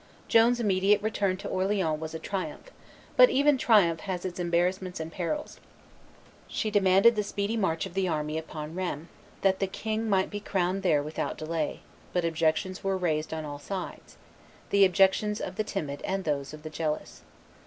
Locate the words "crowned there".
10.39-11.03